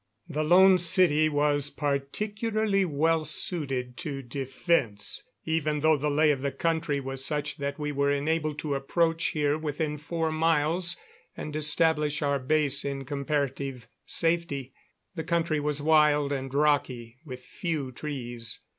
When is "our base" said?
12.23-12.83